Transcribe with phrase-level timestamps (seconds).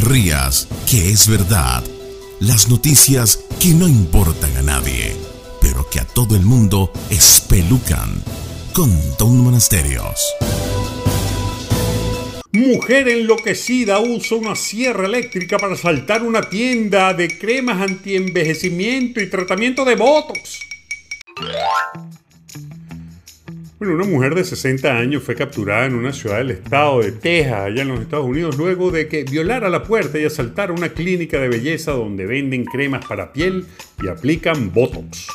[0.00, 0.08] te
[0.90, 1.84] que es verdad.
[2.40, 5.14] Las noticias que no importan a nadie,
[5.60, 8.20] pero que a todo el mundo espelucan.
[8.72, 10.34] Con Don Monasterios.
[12.50, 19.84] Mujer enloquecida usa una sierra eléctrica para saltar una tienda de cremas antienvejecimiento y tratamiento
[19.84, 20.58] de Botox.
[23.86, 27.82] Una mujer de 60 años fue capturada en una ciudad del estado de Texas, allá
[27.82, 31.48] en los Estados Unidos, luego de que violara la puerta y asaltara una clínica de
[31.48, 33.66] belleza donde venden cremas para piel
[34.02, 35.26] y aplican Botox.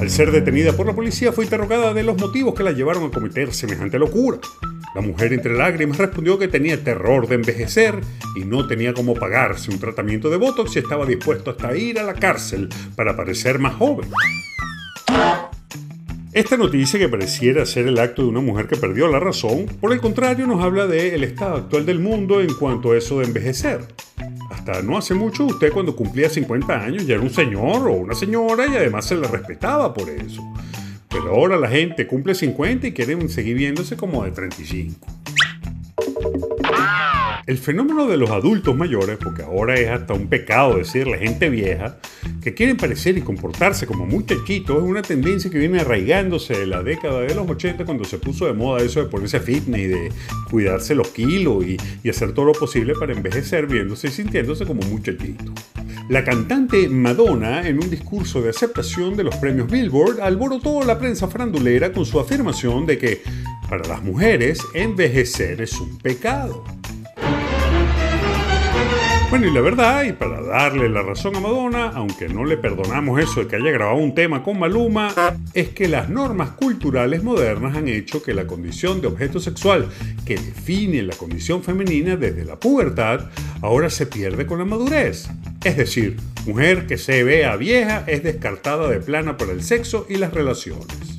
[0.00, 3.10] Al ser detenida por la policía, fue interrogada de los motivos que la llevaron a
[3.10, 4.38] cometer semejante locura.
[4.94, 8.00] La mujer entre lágrimas respondió que tenía terror de envejecer
[8.34, 12.02] y no tenía cómo pagarse un tratamiento de Botox y estaba dispuesto hasta ir a
[12.02, 14.10] la cárcel para parecer más joven.
[16.38, 19.92] Esta noticia que pareciera ser el acto de una mujer que perdió la razón, por
[19.92, 23.80] el contrario nos habla del estado actual del mundo en cuanto a eso de envejecer.
[24.48, 28.14] Hasta no hace mucho usted cuando cumplía 50 años ya era un señor o una
[28.14, 30.40] señora y además se le respetaba por eso.
[31.08, 35.17] Pero ahora la gente cumple 50 y quieren seguir viéndose como de 35.
[37.48, 41.96] El fenómeno de los adultos mayores, porque ahora es hasta un pecado decirle gente vieja,
[42.42, 46.82] que quieren parecer y comportarse como muchachitos, es una tendencia que viene arraigándose de la
[46.82, 50.12] década de los 80 cuando se puso de moda eso de ponerse fitness y de
[50.50, 54.82] cuidarse los kilos y, y hacer todo lo posible para envejecer viéndose y sintiéndose como
[54.82, 55.54] muchachitos.
[56.10, 61.28] La cantante Madonna, en un discurso de aceptación de los premios Billboard, alborotó la prensa
[61.28, 63.22] farandulera con su afirmación de que
[63.70, 66.62] para las mujeres envejecer es un pecado.
[69.30, 73.20] Bueno, y la verdad, y para darle la razón a Madonna, aunque no le perdonamos
[73.20, 75.12] eso de que haya grabado un tema con Maluma,
[75.52, 79.90] es que las normas culturales modernas han hecho que la condición de objeto sexual
[80.24, 83.26] que define la condición femenina desde la pubertad
[83.60, 85.28] ahora se pierde con la madurez.
[85.62, 90.16] Es decir, mujer que se vea vieja es descartada de plana para el sexo y
[90.16, 91.17] las relaciones.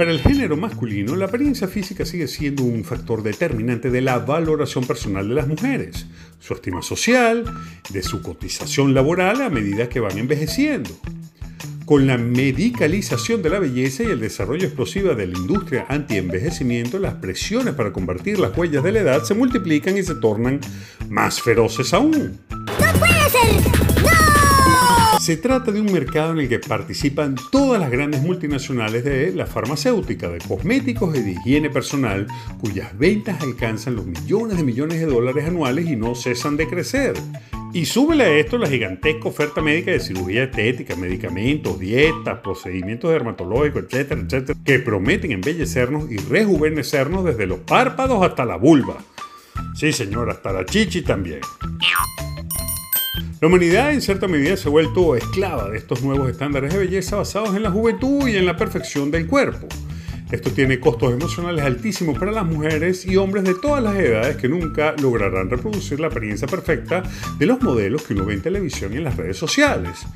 [0.00, 4.86] Para el género masculino, la apariencia física sigue siendo un factor determinante de la valoración
[4.86, 6.06] personal de las mujeres,
[6.38, 7.44] su estima social,
[7.90, 10.88] de su cotización laboral a medida que van envejeciendo.
[11.84, 17.16] Con la medicalización de la belleza y el desarrollo explosivo de la industria anti-envejecimiento, las
[17.16, 20.60] presiones para convertir las huellas de la edad se multiplican y se tornan
[21.10, 22.40] más feroces aún.
[22.48, 23.69] ¡No puede ser!
[25.30, 29.46] Se trata de un mercado en el que participan todas las grandes multinacionales de la
[29.46, 32.26] farmacéutica, de cosméticos y de higiene personal,
[32.58, 37.14] cuyas ventas alcanzan los millones de millones de dólares anuales y no cesan de crecer.
[37.72, 43.84] Y súbele a esto la gigantesca oferta médica de cirugía estética, medicamentos, dietas, procedimientos dermatológicos,
[43.84, 48.96] etcétera, etcétera, que prometen embellecernos y rejuvenecernos desde los párpados hasta la vulva.
[49.76, 51.40] Sí, señor, hasta la chichi también.
[53.40, 57.16] La humanidad en cierta medida se ha vuelto esclava de estos nuevos estándares de belleza
[57.16, 59.66] basados en la juventud y en la perfección del cuerpo.
[60.30, 64.46] Esto tiene costos emocionales altísimos para las mujeres y hombres de todas las edades que
[64.46, 67.02] nunca lograrán reproducir la apariencia perfecta
[67.38, 70.06] de los modelos que uno ve en televisión y en las redes sociales,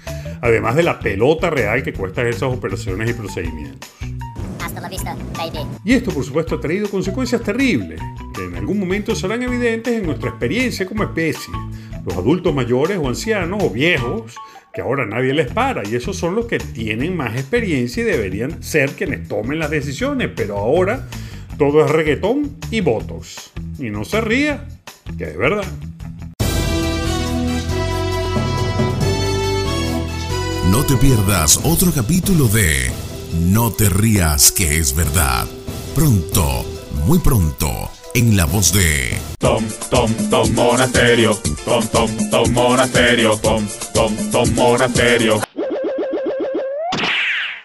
[0.42, 3.88] además de la pelota real que cuestan esas operaciones y procedimientos.
[4.62, 5.66] Hasta la vista, baby.
[5.82, 7.98] Y esto, por supuesto, ha traído consecuencias terribles,
[8.34, 11.54] que en algún momento serán evidentes en nuestra experiencia como especie
[12.04, 14.34] los adultos mayores o ancianos o viejos,
[14.72, 18.62] que ahora nadie les para, y esos son los que tienen más experiencia y deberían
[18.62, 21.08] ser quienes tomen las decisiones, pero ahora
[21.58, 23.52] todo es reggaetón y votos.
[23.78, 24.66] Y no se ría,
[25.16, 25.64] que es verdad.
[30.70, 32.90] No te pierdas otro capítulo de
[33.38, 35.46] No te rías que es verdad.
[35.94, 36.64] Pronto,
[37.06, 43.66] muy pronto en la voz de Tom, Tom, Tom Monasterio, Tom, Tom, Tom Monasterio, Tom,
[43.92, 45.40] Tom, Tom Monasterio.